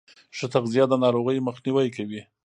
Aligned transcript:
ښه 0.37 0.45
تغذیه 0.53 0.85
د 0.89 0.93
ناروغیو 1.03 1.45
مخنیوی 1.49 1.87
کوي. 1.95 2.21